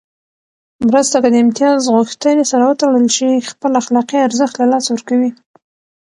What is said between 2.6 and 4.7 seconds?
وتړل شي، خپل اخلاقي ارزښت له